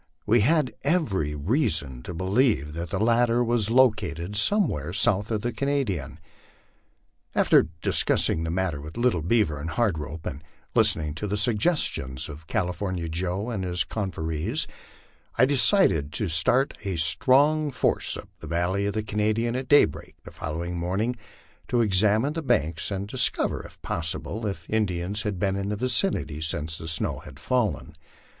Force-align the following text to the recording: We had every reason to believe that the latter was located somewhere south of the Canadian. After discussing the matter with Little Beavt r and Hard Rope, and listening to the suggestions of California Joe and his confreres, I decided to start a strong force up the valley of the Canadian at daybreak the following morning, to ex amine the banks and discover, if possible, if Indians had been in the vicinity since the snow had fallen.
We 0.25 0.39
had 0.39 0.73
every 0.81 1.35
reason 1.35 2.01
to 2.01 2.13
believe 2.15 2.73
that 2.73 2.89
the 2.89 2.99
latter 2.99 3.43
was 3.43 3.69
located 3.69 4.35
somewhere 4.35 4.93
south 4.93 5.29
of 5.29 5.41
the 5.41 5.51
Canadian. 5.53 6.19
After 7.35 7.67
discussing 7.83 8.43
the 8.43 8.49
matter 8.49 8.81
with 8.81 8.97
Little 8.97 9.21
Beavt 9.21 9.51
r 9.51 9.59
and 9.59 9.69
Hard 9.69 9.99
Rope, 9.99 10.25
and 10.25 10.43
listening 10.73 11.13
to 11.13 11.27
the 11.27 11.37
suggestions 11.37 12.29
of 12.29 12.47
California 12.47 13.09
Joe 13.09 13.51
and 13.51 13.63
his 13.63 13.83
confreres, 13.83 14.65
I 15.35 15.45
decided 15.45 16.11
to 16.13 16.29
start 16.29 16.73
a 16.83 16.95
strong 16.97 17.69
force 17.69 18.17
up 18.17 18.27
the 18.39 18.47
valley 18.47 18.87
of 18.87 18.95
the 18.95 19.03
Canadian 19.03 19.55
at 19.55 19.67
daybreak 19.67 20.15
the 20.23 20.31
following 20.31 20.79
morning, 20.79 21.15
to 21.67 21.83
ex 21.83 22.01
amine 22.01 22.33
the 22.33 22.41
banks 22.41 22.89
and 22.89 23.07
discover, 23.07 23.61
if 23.61 23.79
possible, 23.83 24.47
if 24.47 24.67
Indians 24.67 25.21
had 25.21 25.37
been 25.37 25.55
in 25.55 25.69
the 25.69 25.75
vicinity 25.75 26.41
since 26.41 26.79
the 26.79 26.87
snow 26.87 27.19
had 27.19 27.37
fallen. 27.39 27.95